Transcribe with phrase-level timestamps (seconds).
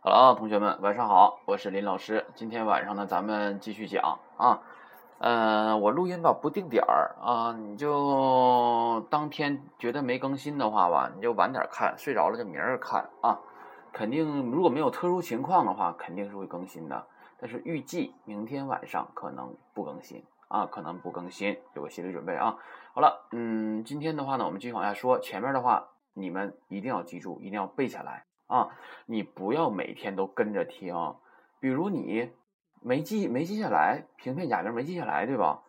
[0.00, 2.24] 好了啊，同学们，晚上好，我是林老师。
[2.36, 4.62] 今天晚上呢，咱们继续讲啊。
[5.18, 13.40] 嗯，我录音吧不定点儿啊，你就当天觉得没更新的话吧，你就晚点看，睡着了就明儿看啊。
[13.92, 17.04] 肯定如果没有特殊情况的话，肯定是会更新的。
[17.40, 22.56] 但是预计明天晚上可能不更新啊，可能不更新，有个心理准备啊。
[22.94, 28.26] 好了，嗯，今天的话呢，我们继续往下说，前面的话你们一定要记住，一定要背下来。
[28.52, 28.68] 啊，
[29.06, 30.94] 你不要每天都跟着听，
[31.58, 32.30] 比如你
[32.82, 35.62] 没记没记下来，平片假名没记下来，对吧？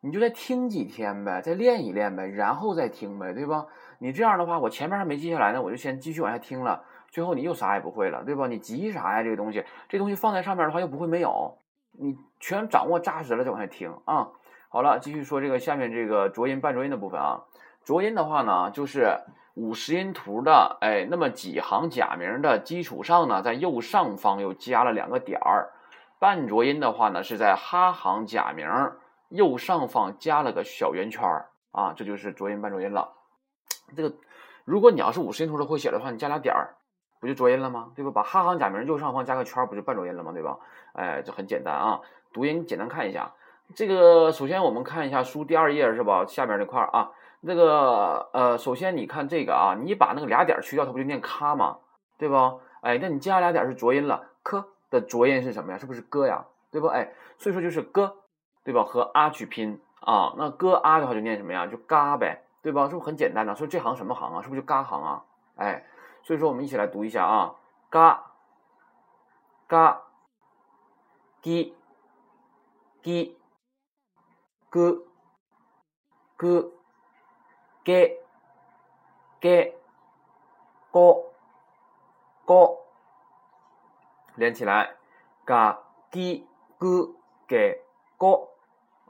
[0.00, 3.66] 你就再听几天呗，再练一练呗，然后再听呗，对吧？
[3.98, 8.46] 你这样的话，我前面还没记下来呢，我就先继续往下听了，最后你又啥也不会了，对吧？
[8.46, 9.22] 你急啥呀？
[9.22, 11.58] 这个东西，这东西放在上面的话又不会没有，
[11.92, 14.30] 你全掌握扎实了再往下听啊。
[14.70, 17.44] 好了，继续说这个下面这个浊音半浊音的部分啊。
[17.84, 19.18] 浊音的话呢，就是。
[19.60, 25.68] 五十音图的哎，那么几行假名的基础上呢，在右上方又加了两个点儿。
[26.18, 28.66] 半浊音的话呢，是在哈行假名
[29.28, 33.12] 右上方加了个小圆圈儿啊，这就是浊音半浊音了。
[33.94, 34.14] 这个，
[34.64, 36.76] 如果你要是五十音图都会写的话，你加俩点儿，
[37.20, 37.92] 不就浊音了吗？
[37.94, 38.10] 对吧？
[38.10, 40.32] 把哈行假名右上方加个圈儿，不就半浊音了吗？
[40.32, 40.56] 对吧？
[40.94, 42.00] 哎，这很简单啊。
[42.32, 43.30] 读音简单看一下，
[43.74, 46.24] 这个首先我们看一下书第二页是吧？
[46.26, 47.10] 下边这块儿啊。
[47.40, 51.78] 那个呃，首先你看这个啊，你把那个俩点去掉，它不就念咔吗？
[52.18, 52.60] 对不？
[52.82, 55.78] 哎，那你加俩点是浊音了，科的浊音是什么呀？
[55.78, 56.44] 是不是哥呀？
[56.70, 56.86] 对不？
[56.88, 58.14] 哎，所以说就是哥，
[58.62, 58.84] 对吧？
[58.84, 61.66] 和啊去拼啊，那哥啊的话就念什么呀？
[61.66, 62.88] 就嘎呗，对吧？
[62.88, 63.54] 是不是很简单呢？
[63.54, 64.42] 所以这行什么行啊？
[64.42, 65.24] 是不是就嘎行啊？
[65.56, 65.86] 哎，
[66.22, 67.54] 所以说我们一起来读一下啊，
[67.88, 68.32] 嘎
[69.66, 70.02] 嘎
[71.40, 71.74] 滴
[73.00, 73.38] 滴
[74.68, 75.02] 哥
[76.36, 76.72] 哥。
[77.84, 78.18] 给
[79.40, 79.74] 给
[80.90, 81.22] 高
[82.44, 82.76] 高
[84.34, 84.96] 连起来，
[85.44, 85.78] 嘎
[86.10, 86.46] 滴
[86.78, 87.14] 咕
[87.46, 87.82] 给
[88.16, 88.48] 高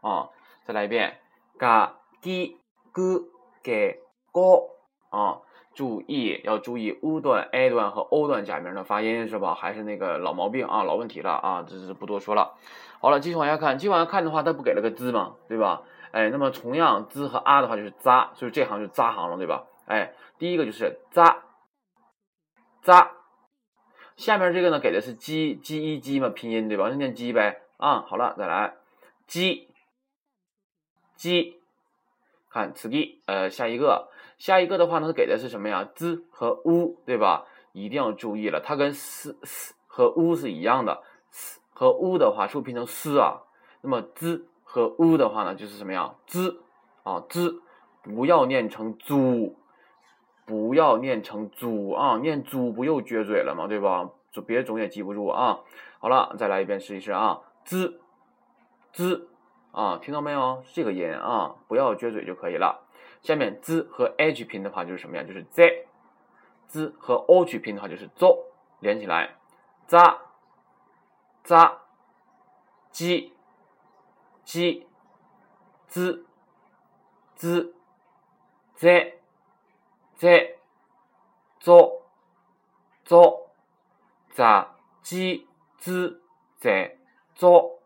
[0.02, 0.30] 啊！
[0.64, 1.18] 再来一遍，
[1.58, 2.58] 嘎滴
[2.92, 3.24] 咕
[3.62, 4.68] 给高
[5.10, 5.40] 啊！
[5.72, 9.54] 注意要注意 u 段、a 段和 o 段假名的发音是吧？
[9.54, 11.64] 还是那个老毛病啊，老问题了啊！
[11.66, 12.54] 这是不多说了。
[13.00, 15.36] 好了，继续往下看，继续往下看的话，它不给了个字吗？
[15.48, 15.82] 对吧？
[16.12, 19.66] 哎，那么同样，z 和 a 的话就是扎，所以这行就是扎行了，对吧？
[19.86, 21.44] 哎，第一个就是扎
[22.82, 23.12] 扎，
[24.16, 26.88] 下面这个呢给的是鸡鸡一鸡嘛，拼音对吧？
[26.88, 28.02] 那念鸡呗啊。
[28.02, 28.74] 好了，再来
[29.28, 29.72] 鸡
[31.14, 31.60] 鸡，
[32.48, 37.46] 看此地，呃，下一个，下一个的话呢，给的是什么呀？z 和 u 对吧？
[37.72, 43.42] 一定要注意了，它跟 s s 和 u 是一样的，s 和 u 的话是不是拼成 s 啊？
[43.80, 44.44] 那么 z。
[44.72, 46.56] 和 u 的话呢，就是什么呀？z
[47.02, 47.60] 啊，z
[48.02, 49.56] 不要念成猪，
[50.46, 53.66] 不要念成猪啊，念猪不又撅嘴了吗？
[53.66, 54.10] 对吧？
[54.30, 55.58] 就别总也记不住啊。
[55.98, 57.98] 好了，再来一遍试一试啊，z
[58.92, 59.26] z
[59.72, 60.62] 啊，听到没有？
[60.72, 62.86] 这个音啊，不要撅嘴就可以了。
[63.22, 65.24] 下面 z 和 h 拼的话就是什么呀？
[65.24, 68.44] 就是 z，z 和 o 去拼的话就是 zo，
[68.78, 69.34] 连起来
[69.88, 70.18] ，za
[71.42, 71.78] za
[72.92, 73.32] j。
[74.50, 74.84] 鸡、
[75.86, 76.24] z、
[77.36, 77.72] z、
[78.74, 79.14] 在、
[80.16, 80.56] 在、
[81.60, 82.02] 做、
[83.04, 83.52] 做、
[84.32, 84.66] 在、
[85.02, 85.46] 鸡、
[85.78, 86.20] z、
[86.58, 86.96] 在、
[87.36, 87.78] 做、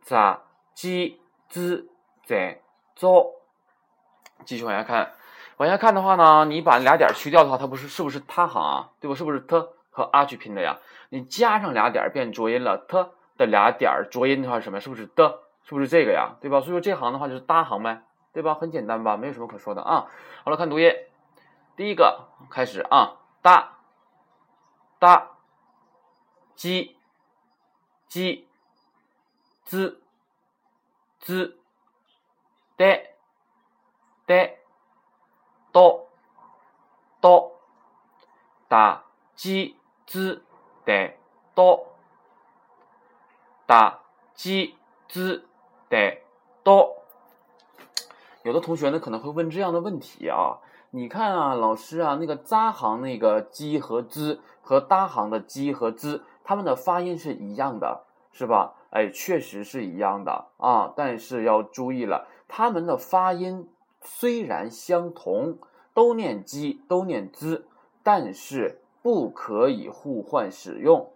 [0.00, 0.38] 在、
[0.74, 1.88] 鸡、z、
[2.24, 2.62] 在、
[2.94, 3.34] 做。
[4.44, 5.12] 继续往下看，
[5.56, 8.92] 往下看的话呢，你把俩点去掉的话，它不是是不是他行啊？
[9.00, 9.16] 对吧？
[9.16, 9.56] 是不是 t
[9.90, 10.78] 和 a 去拼的呀？
[11.08, 13.10] 你加上俩点变浊音了，t。
[13.40, 14.78] 的俩点儿浊音的话是什么？
[14.80, 15.40] 是不是的？
[15.64, 16.36] 是不是这个呀？
[16.42, 16.60] 对吧？
[16.60, 18.02] 所以说这行的话就是搭行呗，
[18.34, 18.52] 对吧？
[18.54, 19.16] 很简单吧？
[19.16, 20.06] 没有什么可说的啊。
[20.44, 20.92] 好了，看读音，
[21.74, 23.78] 第一个开始啊，搭
[24.98, 25.30] 搭
[26.54, 26.98] 鸡
[28.08, 28.46] 鸡
[29.64, 30.02] 滋
[31.18, 31.58] 滋
[32.76, 33.02] 的
[34.26, 34.50] 的
[35.72, 36.08] 哆
[37.22, 37.58] 哆
[38.68, 39.04] 打
[39.34, 40.44] 鸡滋
[40.84, 41.14] 的
[41.54, 41.86] 哆。
[43.70, 44.00] 打
[44.34, 44.74] 鸡
[45.08, 45.44] 滋
[45.88, 46.18] 的
[46.64, 47.04] 多，
[48.42, 50.58] 有的同学呢可能会问这样的问题啊，
[50.90, 58.02] 你看啊，老师啊，那个扎行那个鸡和滋和搭行的鸡和滋，他们的发音是一样的，
[58.32, 58.74] 是吧？
[58.90, 63.70] 哎，确实是一样的啊，但是要注意了，他们的发音
[64.02, 65.58] 虽然相同，
[65.94, 67.68] 都念鸡，都念滋，
[68.02, 71.12] 但是不可以互换使用。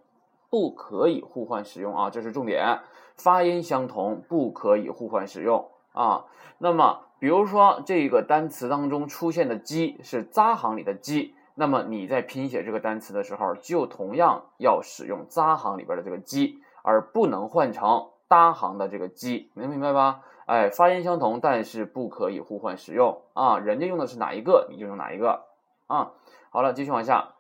[0.55, 2.79] 不可以互换使用啊，这是重点。
[3.17, 6.27] 发音相同，不可以互换使用啊。
[6.59, 20.21] 那么，比如说这个单词当中出现的“鸡”是扎行里的“鸡”，那么你在拼写这个单词的时候，就同样要使用扎行里边的这个鸡，而不能换成搭行的这个鸡，能明白吧？
[20.47, 23.59] 哎，发音相同，但是不可以互换使用啊！
[23.59, 25.47] 人家用的是哪一个，你就用哪一个
[25.89, 26.13] 啊！
[26.51, 27.31] 好了，继续往下，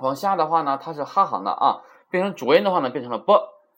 [0.00, 1.82] 往下的话呢，它是哈行的啊，
[2.12, 3.34] 变成浊音的话呢，变成了 b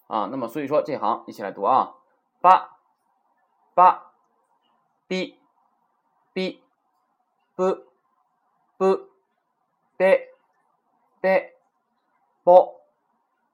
[0.09, 0.29] 啊。
[0.31, 1.95] 那么所以说这行一起来读啊，
[2.41, 2.77] 八
[3.75, 4.11] 八
[5.07, 5.39] b
[6.33, 6.61] b
[7.55, 7.75] b b
[8.77, 9.09] b
[9.97, 10.29] b
[11.21, 11.53] b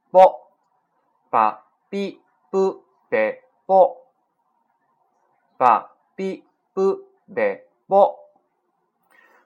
[0.08, 0.16] b
[1.28, 3.96] 把 b b b b
[5.58, 8.16] 把 b b b b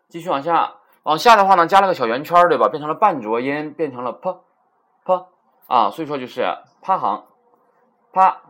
[0.08, 2.68] 继续往下，往下的话呢，加了个小圆圈，对吧？
[2.68, 4.43] 变成了半浊音，变成了 p
[5.04, 5.26] p
[5.66, 6.42] 啊，所以说就是
[6.82, 7.26] 趴行，
[8.12, 8.42] 啪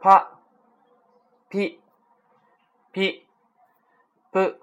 [0.00, 0.30] 啪
[1.48, 1.80] p
[2.92, 3.26] p
[4.32, 4.58] p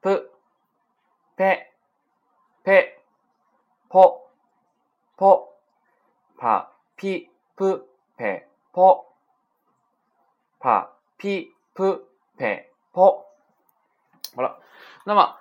[0.00, 0.28] p
[1.36, 1.66] p p
[2.62, 2.98] p
[3.88, 5.48] p
[6.36, 7.86] 啪 p p
[8.16, 9.04] p p
[10.58, 13.00] 啪 p p p p
[14.34, 14.60] 好了，
[15.04, 15.36] 那么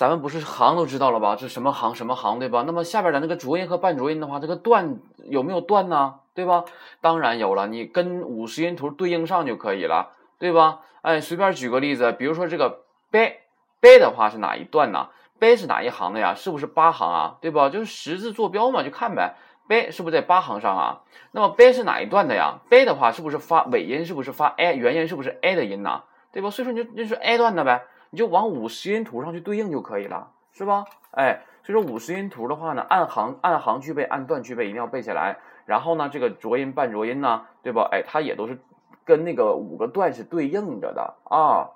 [0.00, 1.36] 咱们不是行都知道了吧？
[1.36, 2.64] 这什么行什么行，对吧？
[2.66, 4.96] 那么下边的那个浊音和半浊音的话，这个断
[5.28, 6.20] 有没有断呢？
[6.32, 6.64] 对吧？
[7.02, 10.80] 当然有了，你跟五十音图对应上就可以了，对吧？
[11.02, 12.80] 哎，随便举个例子，比如说这个
[13.10, 13.30] b
[13.78, 15.08] b 的话是哪一段呢
[15.38, 16.34] ？b 是哪一行的呀？
[16.34, 17.36] 是不是八行啊？
[17.42, 17.68] 对吧？
[17.68, 19.34] 就是十字坐标嘛，就看呗。
[19.68, 21.00] b 是不是在八行上啊？
[21.32, 24.06] 那么 b 是哪一段的呀？b 的话是不是发尾音？
[24.06, 25.06] 是不是发 a 元音？
[25.06, 26.04] 是不是 a 的音呢？
[26.32, 26.48] 对吧？
[26.48, 30.84] 所以说你就就是 a 段的呗，你就往五十音图上去对应就可以了，是吧？
[31.12, 35.38] 哎，所以说五十音图的话呢，按行按行去背，按段去背，一定要背下来。
[35.64, 37.88] 然后呢，这个浊音半浊音呢，对吧？
[37.90, 38.60] 哎，它也都是
[39.04, 41.70] 跟那个五个段是对应着的啊。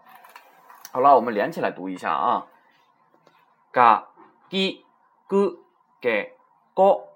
[0.92, 2.46] 好了，我们连起来读一下啊，
[3.72, 4.08] 嘎、
[4.50, 4.84] gi、
[5.28, 5.58] gu、
[6.00, 6.32] ge、
[6.74, 7.08] go。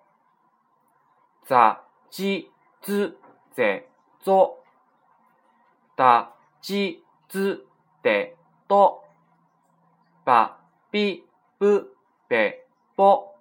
[1.48, 1.80] za
[2.10, 2.50] ji
[2.82, 3.16] zi
[3.56, 3.84] zai
[4.22, 4.58] zo
[5.96, 6.28] da
[6.60, 7.64] ji zi
[8.02, 8.36] de
[8.68, 9.00] do
[10.28, 10.58] ba
[10.90, 11.24] bi
[11.58, 11.88] bu
[12.28, 13.32] be bo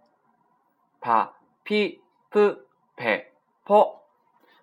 [1.02, 1.34] pa
[1.66, 2.00] pi
[2.32, 2.56] pu
[2.96, 3.26] pe
[3.66, 4.04] po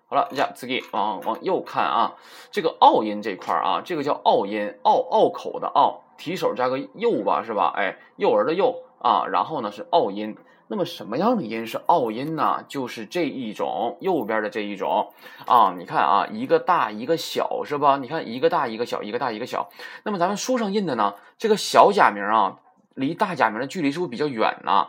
[0.07, 2.15] 好了，呀，次给往往右看啊，
[2.49, 7.71] 这个拗音这块儿啊，这个叫拗音，拗拗口的拗，提手加个右吧，是吧？
[7.75, 10.35] 哎，幼儿的幼啊，然后呢是拗音。
[10.67, 12.65] 那么什么样的音是拗音呢？
[12.67, 15.13] 就是这一种右边的这一种
[15.45, 17.97] 啊，你看啊，一个大一个小是吧？
[17.97, 19.69] 你看一个大一个小，一个大一个小。
[20.01, 22.57] 那么咱们书上印的呢，这个小假名啊，
[22.95, 24.87] 离大假名的距离是不是比较远呢？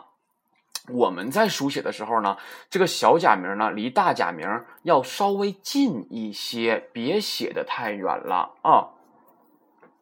[0.89, 2.37] 我们在书写的时候呢，
[2.71, 4.47] 这个小假名呢，离大假名
[4.81, 8.89] 要稍微近一些，别写的太远了啊。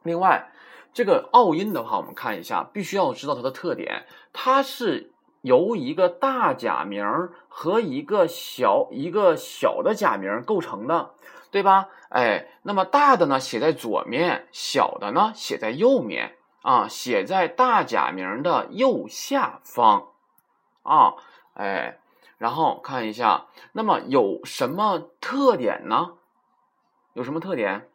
[0.04, 0.52] 另外，
[0.94, 5.12] 这个拗音的话，我们看一下，必须要知道它的特点，它是。
[5.46, 7.06] 由一个大假名
[7.48, 11.12] 和一个小一个小的假名构成的，
[11.52, 11.88] 对吧？
[12.10, 20.08] 哎，那么大的呢写在左面，小的呢写在右面啊，写在大假名的右下方
[20.82, 21.14] 啊，
[21.54, 22.00] 哎，
[22.40, 26.14] 然后看一下，那么有什么特点呢？
[27.14, 27.88] 有什么特点？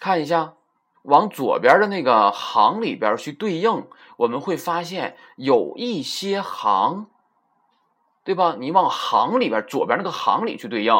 [0.00, 0.54] 看一下。
[1.02, 3.86] 往左边的那个行里边去对应，
[4.16, 7.06] 我们会发现有一些行，
[8.24, 8.56] 对吧？
[8.58, 10.92] 你往行里边左边那个行里去对应，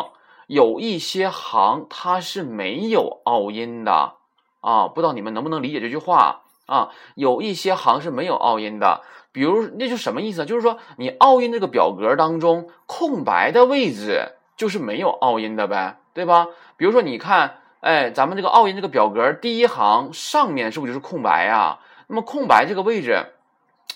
[0.47, 4.15] 有一些行它是没有拗音的
[4.61, 4.89] 啊！
[4.89, 6.91] 不知道你们能不能理解这句话啊？
[7.15, 9.03] 有一些行是没有拗音的，
[9.33, 10.47] 比如那就什么意思？
[10.47, 16.47] 就是说你拗音这个表格当中空白的位置就是没有拗音的呗，对吧？
[16.77, 17.61] 比如说你看。
[17.81, 21.79] 哎，咱们这个奥音这个表格第一行上面是不是就是空白啊？
[22.09, 23.27] 那么空白这个位置，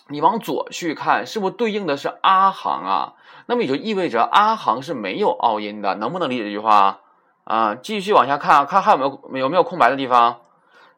[0.09, 3.15] 你往左去看，是不是对应的是阿行啊？
[3.47, 7.01] 那么也就意味着阿行是没有奥音的，能不能理解这句话
[7.43, 7.75] 啊？
[7.75, 10.41] 继续往下看啊，看还有没有有没有空白的地方？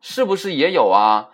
[0.02, 1.30] 是不是也有啊？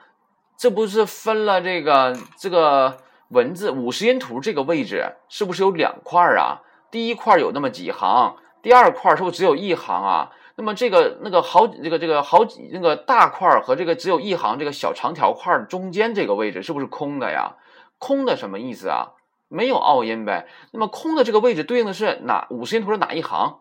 [0.57, 2.99] 这不是分了这个这个
[3.31, 6.63] 文字五十音图这个位置，是不是有两块啊？
[6.93, 10.31] 第一块有那么几行，第二块是不是只有一行啊？
[10.61, 17.57] 那么这个那个好这个这个好几那个大块和这个只有一行这个小长条块中间这个位置是不是空的呀？
[17.99, 19.13] 空的什么意思啊？
[19.49, 20.47] 没有拗音呗。
[20.71, 23.61] 那么空的这个位置对应的是哪五十音图的哪一行？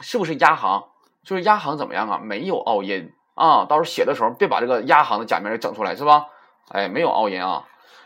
[0.00, 0.86] 是不是压行？
[1.22, 2.18] 就是压行怎么样啊？
[2.20, 3.64] 没有拗音啊。
[3.66, 6.26] 到时候写的时候别把这个压行的假名给整出来是吧？
[6.70, 7.64] 哎，没有拗音啊。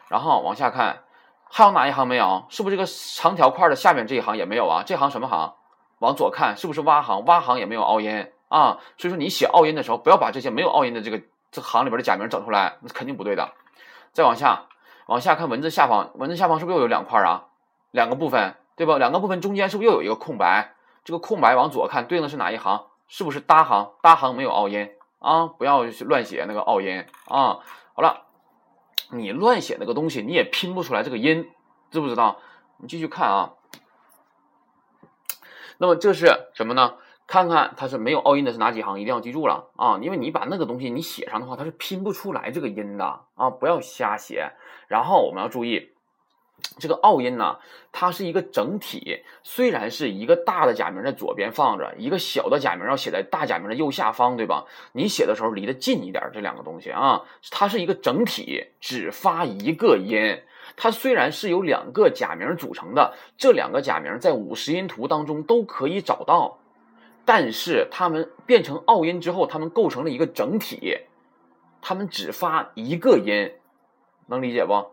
[0.08, 1.04] 然后往下看，
[1.48, 2.44] 还有哪一行没有？
[2.50, 4.82] 是不是这个长条块的下面这一行也没有啊？
[4.84, 5.54] 这行什么行？
[6.02, 7.24] 往左看是不是挖行？
[7.26, 13.52] 挖行也没有凹音啊，所以说你写凹音的时候，不要把这些没有凹音的这个这行里边的假名整出来，那肯定不对的。
[14.12, 14.66] 再往下，
[15.06, 17.44] 往下看文字下方，文字下方是不是又有两块啊？
[17.92, 18.98] 两个部分，对吧？
[18.98, 20.74] 两个部分中间是不是又有一个空白？
[21.04, 22.86] 这个空白往左看，对应的是哪一行？
[23.06, 23.92] 是不是搭行？
[24.02, 24.90] 搭行没有凹音
[25.20, 27.60] 啊，不要乱写那个凹音啊。
[27.94, 28.22] 好了，
[29.10, 31.48] 你乱写那个东西，你也拼不出来这个音，
[31.92, 32.38] 知不知道？
[32.78, 33.52] 你继续看啊。
[35.82, 36.94] 那么这是什么呢？
[37.26, 39.98] 看看它是没有凹音的是哪几行，一定要记住了啊！
[40.00, 43.50] 因为你把那个东西你写上的话，它是拼不出来这个音的啊！
[43.50, 44.52] 不要瞎写。
[44.86, 45.91] 然后我们要注意。
[46.78, 47.58] 这个奥音呢，
[47.92, 54.64] 它是一个整体，虽然是一个大的假名在左边放着，一个小的假名要写在大假名的右下方，对吧？
[54.92, 60.40] 你写的时候离得近一点，这两个东西啊，它是一个整体，只发一个音。
[60.74, 66.58] 它虽然是由两个假名组成的，这两个假名在五十音图当中都可以找到，
[67.26, 70.98] 但是它们变成奥音之后，它们构成了一个整体，
[71.82, 73.52] 它们只发一个音，
[74.28, 74.86] 能理解不？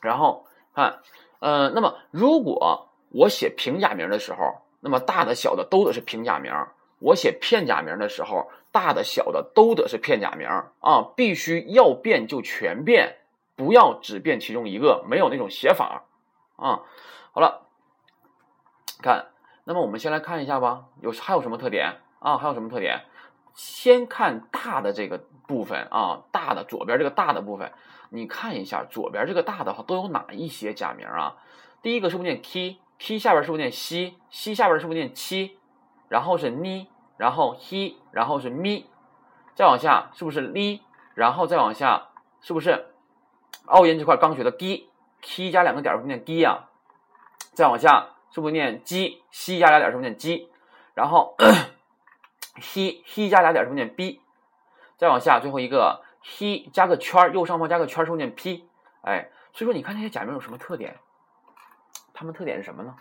[0.00, 1.00] 然后看，
[1.40, 6.52] 呃，那么如果我写平假名的时候，那么大的小的都得是平假名；
[6.98, 10.48] 我写片假名的时候，大的小的都得是片假名
[10.80, 13.18] 啊，必须要变就全变，
[13.56, 16.04] 不要只变其中一个，没有那种写法
[16.56, 16.82] 啊。
[17.32, 17.66] 好了，
[19.02, 19.26] 看，
[19.64, 22.38] 那么我们先来看一下吧，有还有什么特点啊？
[22.38, 23.04] 还有什么特点？
[23.62, 27.70] 先看大的这个部分啊，大的左边这个大的部分。
[28.08, 31.36] 你看一下左边这个大的话都有哪一些假名啊？
[31.82, 34.16] 第一个是不是念 k？k 下边是不是念西？
[34.30, 35.58] 西下边是不是念七？
[36.08, 36.88] 然后是呢，
[37.18, 38.84] 然后 he，然后是 mi，，
[39.54, 40.80] 再往下是不是 li？
[41.12, 42.08] 然后再往下
[42.40, 42.94] 是不是
[43.66, 46.68] 拗音这块刚学的 g？k 加两个点是不是念 g 呀？
[47.52, 49.22] 再往下是不是念 g？
[49.30, 50.48] 西加俩点是不是念 g？
[50.94, 51.36] 然后
[52.60, 54.20] he he 加俩点是不念 b？
[54.96, 56.02] 再往下最后一个。
[56.22, 58.68] p 加个圈儿，右上方加个圈儿，是不念 p？
[59.00, 60.94] 哎，所以说你看这些假名有什么特点？
[62.12, 62.94] 它们特点是什么呢？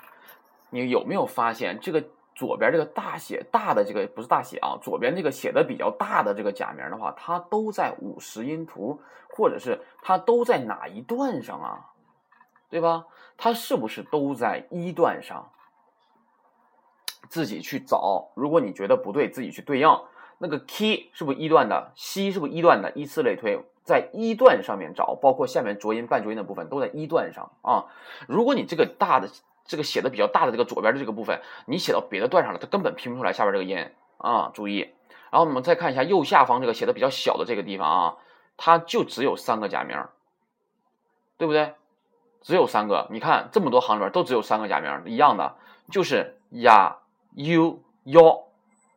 [0.70, 2.02] 你有没有发现这个
[2.34, 4.80] 左边这个大写大的这个不是大写啊？
[4.82, 9.02] 左边这个写的比较大的这个假名的话，它都在五十音图，
[9.36, 11.92] 或者是它都在哪一段上啊？
[12.70, 13.06] 对吧？
[13.36, 15.52] 它是不是都在一段上？
[17.30, 19.88] 自己去找，如果你觉得不对，自己去对应。
[20.42, 22.92] 那个 k 是不是一段的？，c 是不是一段的？
[22.96, 27.86] 依次类推，在一段上面找，包括下面浊音、半浊音的部分都在一段上啊。
[28.26, 29.30] 如果你这个大的
[29.66, 34.50] 这个写的比较大的这个左边的这个部分，你写到别的段上了，它根本拼不出来下边这个音啊。
[34.54, 34.90] 注意，
[35.30, 38.18] 然后我们再看一下右下方这个写的比较小的这个地方啊，
[38.56, 39.98] 它就只有三个假名，
[41.38, 41.74] 对不对？
[42.42, 43.08] 只有三个。
[43.12, 45.58] 你看这么多行里边都只有三个假名，一样的，
[45.92, 46.99] 就是呀、
[47.32, 48.14] u、y，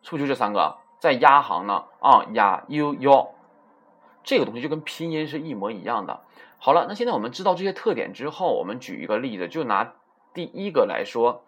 [0.02, 0.78] 是不就这三个？
[0.98, 3.28] 在压行呢啊呀 u y，
[4.22, 6.20] 这个东西就跟拼音是一模一样的。
[6.58, 9.94] 好了，那现在我们知道这些特点之后，我们举一个例子，就拿
[10.32, 11.42] 第一个来说，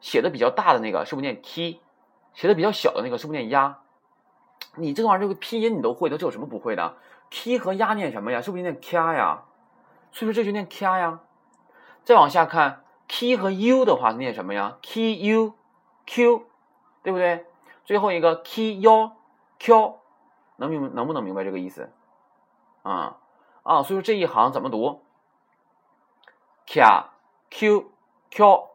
[0.00, 1.80] 写的比较大的那个是不是念 k？
[2.32, 3.78] 写的比较小的那个是不是念压？
[4.76, 6.96] 你这个玩意儿这个拼音你都会的，这有什么不会的
[7.30, 8.40] ？k 和压念什么呀？
[8.40, 9.42] 是不是念 k 呀？
[10.12, 11.20] 所以说这就念 k 呀。
[12.04, 15.52] 再往下看，k 和 u 的话念什么呀？k u
[16.06, 16.46] q，
[17.02, 17.46] 对不对？
[17.84, 19.16] 最后一个 k 幺
[19.58, 19.98] q
[20.56, 21.92] 能明能不能明白这个意思？
[22.82, 23.18] 啊
[23.62, 25.02] 啊，所以说这一行怎么读
[26.66, 26.82] ？k
[27.50, 27.90] q
[28.30, 28.70] q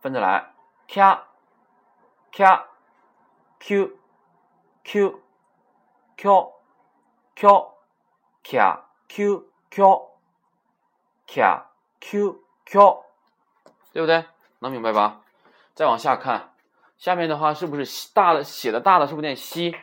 [0.00, 0.52] 分着来
[0.86, 1.00] ，k
[2.32, 2.64] k
[3.60, 3.96] q
[4.84, 5.20] q
[6.16, 6.52] q
[7.34, 7.70] q
[8.42, 10.08] k q q
[11.26, 11.62] k
[12.00, 13.04] q q，
[13.92, 14.24] 对不对？
[14.60, 15.20] 能明白吧？
[15.78, 16.54] 再往下看。
[16.96, 19.76] 下面的话是不是大的写的大的是不是念西？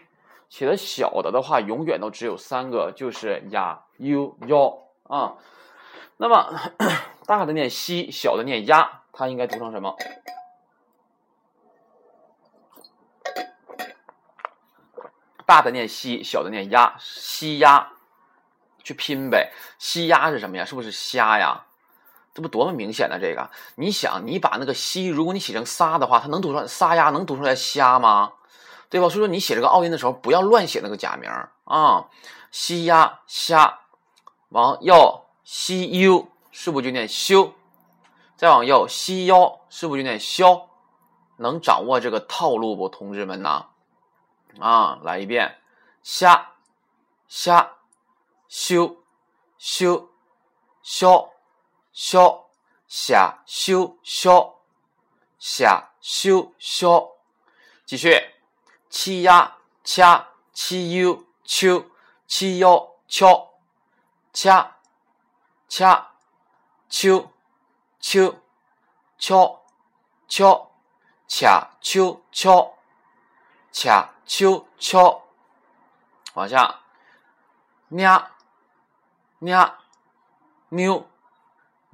[0.50, 5.36] 写的小的的话永远都只有三个，就是呀、u、y 啊。
[6.18, 6.54] 那么
[7.26, 9.96] 大的念西，小的念呀，它应该读成什么？
[15.46, 17.94] 大的念西，小的念呀，西呀，
[18.84, 19.54] 去拼呗。
[19.80, 20.66] 西呀是什么呀？
[20.66, 21.66] 是不是虾呀？
[22.36, 28.34] 这不多么明显的这个，你想，你把那个西，如果你写成沙的话，它能读出来沙呀，能读出来虾吗？
[28.90, 29.08] 对吧？
[29.08, 31.32] 所以说你写这个奥音的时候，不要乱写那个假名
[31.64, 32.08] 啊。
[32.52, 33.80] 西呀虾，
[34.50, 37.54] 往右西 u 是不是就念修？
[38.36, 40.68] 再往右西腰是不是就念消？
[41.38, 43.68] 能掌握这个套路不，同志们呐？
[44.60, 45.58] 啊，来一遍，
[46.04, 46.52] 虾
[47.30, 47.72] 虾
[48.50, 48.98] 修
[49.58, 50.10] 修
[50.84, 51.30] 消。
[51.96, 52.50] 消
[52.90, 54.60] 下修消
[55.40, 57.16] 下修消，
[57.86, 58.12] 继续
[58.90, 61.90] 七呀掐七 u 秋
[62.28, 63.54] 七幺敲
[64.34, 64.76] 掐
[65.70, 66.12] 掐
[66.90, 67.32] 秋
[68.02, 68.42] 秋
[69.18, 69.64] 敲
[70.28, 70.72] 敲
[71.30, 72.78] 掐秋敲
[73.72, 75.24] 掐秋敲，
[76.34, 76.82] 往下
[77.90, 78.28] nha
[79.40, 79.72] nha
[80.70, 81.06] niu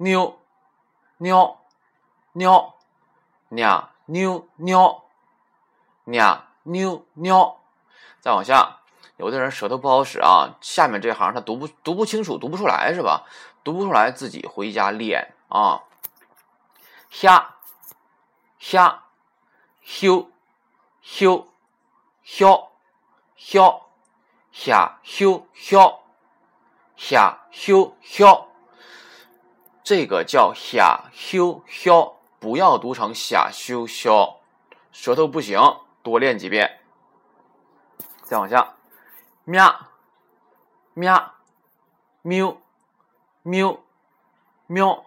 [0.02, 0.36] 妞
[1.18, 1.58] 妞
[2.32, 2.74] 妞
[3.50, 5.02] 娘，妞妞
[6.04, 7.56] 娘，妞妞。
[8.18, 8.80] 再往下，
[9.16, 13.24] 有的人舌头不好使啊，下面这行他读不读不清楚，读不出来是吧？
[13.62, 15.84] 读不出来，自己回家练啊。
[17.08, 17.54] 下
[18.58, 19.04] 下
[19.82, 20.28] 休
[21.00, 21.46] 休
[22.24, 22.72] 休
[23.36, 23.82] 休
[24.50, 26.00] 下休休
[26.96, 28.48] 下休休。
[29.94, 34.36] 这个叫虾 hiu hiu，不要读成虾 hiu hiu，
[34.90, 35.60] 舌头不行，
[36.02, 36.80] 多练几遍。
[38.22, 38.74] 再往下。
[39.44, 39.90] 喵，
[40.94, 41.34] 喵，
[42.22, 42.56] 喵，
[43.42, 43.84] 喵，
[44.66, 45.04] 喵，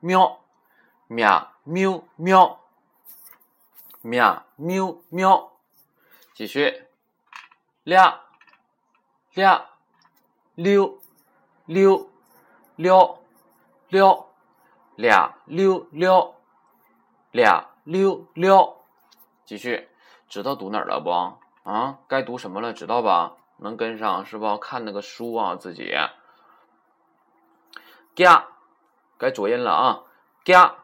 [0.00, 0.40] 喵，
[1.06, 2.58] 喵，喵，
[4.00, 5.52] 喵，喵，喵，
[6.34, 6.88] 继续，
[7.84, 8.20] 俩，
[9.34, 9.64] 俩，
[10.56, 10.98] 溜，
[11.66, 12.10] 溜，
[12.74, 13.21] 溜，
[13.92, 14.26] 溜，
[14.96, 16.34] 俩，溜，溜，
[17.30, 18.82] 俩，溜，溜，
[19.44, 19.90] 继续，
[20.30, 21.10] 知道读哪儿了不？
[21.70, 22.72] 啊，该读什么了？
[22.72, 23.34] 知道吧？
[23.58, 24.56] 能跟上是吧？
[24.56, 25.94] 看那个书啊，自己。
[28.14, 28.46] 加，
[29.18, 30.04] 该浊音了啊。
[30.42, 30.74] 加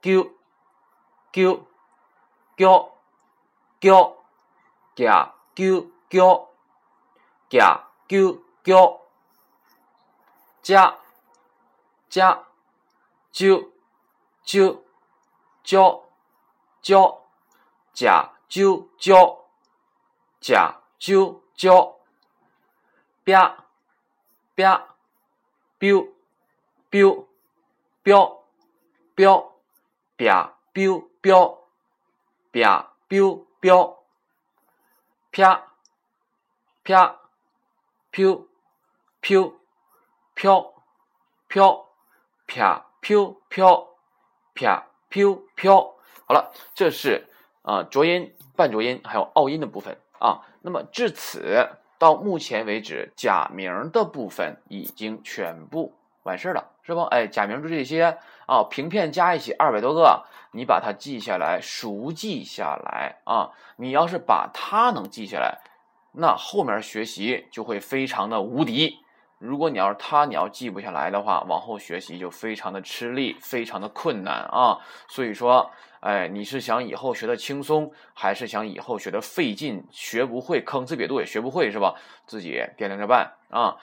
[0.00, 0.32] ，q
[1.30, 1.66] q
[2.56, 2.92] q
[3.78, 4.16] q
[4.94, 6.48] 加 q q
[7.50, 9.00] 加 q q
[10.62, 10.96] 加
[12.10, 12.44] 加
[13.30, 13.72] 揪，
[14.42, 14.84] 揪
[15.62, 16.02] 交
[16.82, 17.22] 交
[17.94, 19.46] 加揪交
[20.40, 22.00] 甲啾交
[23.24, 23.64] 吧
[24.56, 24.96] 吧
[25.78, 26.04] 标
[26.88, 27.28] 标
[28.02, 28.42] 标
[29.14, 29.54] 标
[30.16, 31.68] 吧标标
[32.50, 34.02] 吧标标
[35.30, 35.70] 啪
[36.82, 37.20] 啪
[38.10, 38.42] 飘
[39.20, 39.52] 飘
[40.34, 40.74] 飘飘。
[40.74, 40.74] 飘飘飘飘
[41.48, 41.89] 飘
[42.50, 43.86] 啪 piu piu
[44.56, 45.92] 啪 piu piu
[46.26, 47.28] 好了，这是
[47.62, 50.42] 啊浊音、半浊音还有拗音的部分啊。
[50.62, 57.02] 那么至此到目前为止，假名的部分已经全部完事儿了，是不？
[57.02, 63.52] 哎，假名就这些啊，平片加一起二百多个，你把它记下来，熟记下来啊。
[63.76, 65.60] 你要是把它能记下来，
[66.12, 68.98] 那后面学习就会非常的无敌。
[69.40, 74.78] 如果你要是它你要记不下来的话，往后学习就非常的吃力，非常的困难啊。
[75.08, 75.68] 所以说。
[76.00, 81.94] 哎，你是想以后学的轻松，还是想以后学的费劲，学不会，坑哧瘪肚也学不会，是吧？
[82.24, 83.76] 自己掂量着办啊。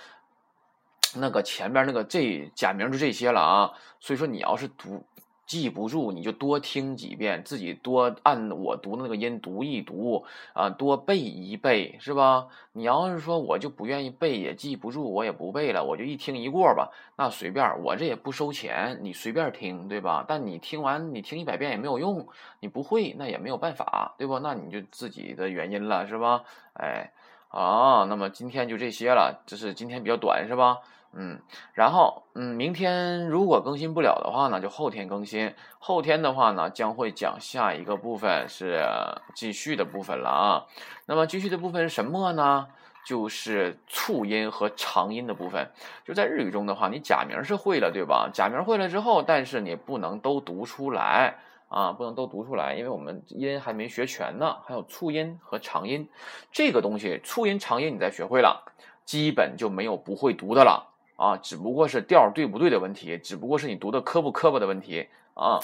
[1.17, 3.71] 那个前边那个这假名就这些了啊。
[3.99, 5.05] 所以说，你要是读。
[5.47, 12.47] 记不住你就多听几遍，自己多按我读的那个音读一读啊，多背一背，是吧？
[12.73, 20.25] 你要是说我就不愿意背，也记不住，我也不背了，我就一听一过吧，那随便，我这也不收钱，你随便听，对吧？
[20.27, 22.27] 但你听完你听一百遍也没有用，
[22.59, 24.41] 你不会那也没有办法，对吧？
[24.43, 26.43] 那你就自己的原因了，是吧？
[26.73, 27.13] 哎，
[27.47, 30.79] 啊，那么今天就这些了，这是今天比较短，是吧？
[31.13, 31.39] 嗯，
[31.73, 35.53] 然后嗯，明天如果更新不了的话呢，就后天更新。
[35.79, 38.85] 后天的话呢，将会讲下一个部分是
[39.33, 40.65] 继续的部分了啊。
[41.05, 42.67] 那么继续的部分是什么呢？
[43.05, 45.71] 就是促音和长音的部分。
[46.03, 48.29] 就在日语中的话，你假名是会了，对吧？
[48.33, 51.37] 假名会了之后，但是你不能都读出来
[51.69, 54.57] 啊，不能都读出来，因为我们音还没学全呢。
[54.65, 56.09] 还有促音和长音
[56.51, 58.65] 这个东西，促音、长音你再学会了，
[59.05, 60.85] 基本就没有不会读的了。
[61.17, 65.59] 啊，只不过是调对不对的问题，只不过是你读的磕不磕巴的问题啊。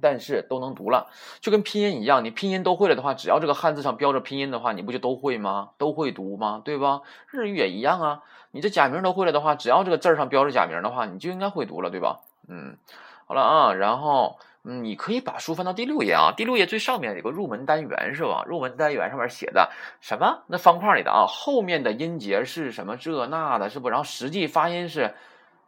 [0.00, 1.08] 但是都能读了，
[1.40, 5.70] 就跟拼音一样，你拼音都会了的话，只要这个汉字上标着拼音的话，你不就都会吗？
[5.78, 6.62] 都会读吗？
[6.64, 7.02] 对吧？
[7.30, 12.20] 日语也一样啊，你这假名都会了的话，只要这个字儿上标着假名的话，你就应该会读了，对吧？
[12.48, 12.78] 嗯，
[13.26, 14.38] 好了啊，然后。
[14.64, 18.44] 嗯，你可以把书翻到第六页啊，第六页最上面有个入门单元是吧？
[18.46, 20.44] 入门单元上面写的什么？
[20.46, 23.88] 那方块里的啊，后面的音节是什么这那的，是不？
[23.88, 25.16] 然后实际发音是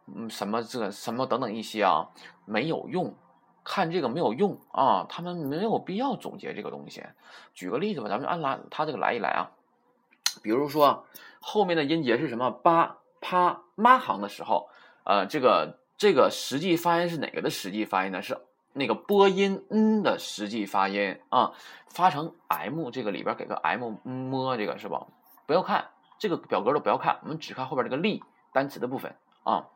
[0.07, 2.07] 嗯什么这什么等等一些啊，
[2.45, 3.13] 没有用，
[3.65, 7.03] 看这个没有用啊，他们没有必要总结这个东西。
[7.53, 9.51] 举个例子吧，咱们按拉他这个来一来啊，
[10.41, 11.05] 比如说
[11.41, 12.49] 后面的音节是什么？
[12.49, 14.69] 八啪妈行的时候，
[15.03, 18.21] 呃，这个这个实际发音是哪个的实际发音呢？
[18.21, 18.37] 是。
[18.77, 21.53] 那个播音嗯的实际发音啊，
[21.87, 25.07] 发成 m 这个里边给个 m 摸这个是吧？
[25.45, 29.67] 不要看这个表格都不要看，我们只看后边这个力单词的部分啊。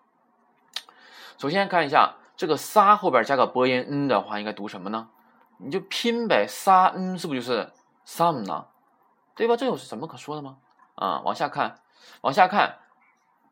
[1.38, 5.08] 首先看一下这个沙后边加个播音嗯的话，应该读什么呢？
[5.58, 7.72] 你就拼呗，沙嗯是不就是
[8.06, 8.66] some 呢？
[9.36, 9.56] 对吧？
[9.56, 10.58] 这有什么可说的吗？
[10.96, 11.80] 啊，往下看，
[12.20, 12.80] 往下看，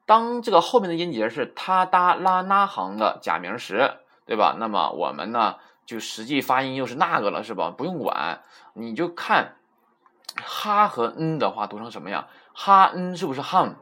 [0.06, 3.94] 当这个后面的音节是他哒拉那行的假名时，
[4.28, 4.56] 对吧？
[4.60, 7.74] 那么我们呢，就实际发音又是那个了，是吧？
[7.76, 9.56] 不用管，你就看
[10.36, 12.28] 哈和嗯的话读成什么样？
[12.54, 13.76] 哈嗯是不是 hum？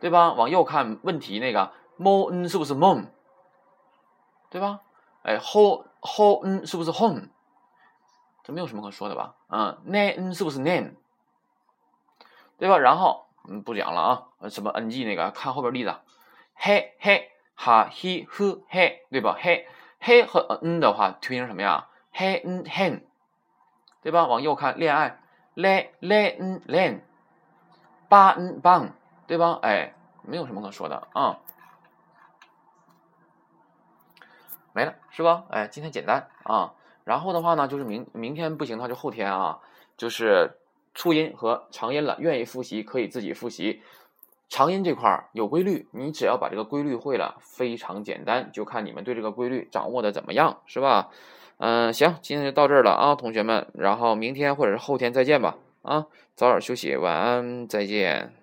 [0.00, 0.32] 对吧？
[0.32, 3.08] 往右看问题那个 mo 嗯是不是 mom？
[4.48, 4.80] 对吧？
[5.22, 7.28] 哎，ho ho 嗯是不是 home？
[8.42, 9.34] 这没有什么可说的吧？
[9.48, 10.94] 嗯，name 嗯是不是 name？
[12.56, 12.78] 对吧？
[12.78, 14.00] 然后嗯不讲了
[14.40, 15.94] 啊，什么 ng 那个，看后边例子，
[16.54, 17.29] 嘿嘿
[17.62, 19.36] 哈 he who 嘿，对吧？
[19.38, 19.66] 嘿
[20.00, 21.88] 嘿和嗯的话推成什么呀？
[22.10, 23.02] 嘿嗯 hen，
[24.02, 24.26] 对吧？
[24.26, 25.20] 往右看恋爱
[25.52, 27.00] ，le le 嗯 len，
[28.08, 28.92] 八嗯 bang，
[29.26, 29.58] 对吧？
[29.60, 29.92] 哎，
[30.22, 31.38] 没有什么可说的啊，
[34.72, 35.44] 没了是吧？
[35.50, 36.72] 哎，今天简单啊，
[37.04, 39.60] 然后的话呢，就是明明天不行的话就后天啊，
[39.98, 40.56] 就是。
[40.92, 43.80] 促音和长音了，愿意复习可以自己复习。
[44.50, 51.08] 长音这块儿有规律，你只要把这个规律会了，非常简单，就看你们对这个规律掌握的怎么样，是吧？
[51.58, 55.56] 嗯，行，今天就到这儿了啊，同学们，然后明天或者是后天再见吧。
[55.82, 58.39] 啊，早点休息，晚安，再见。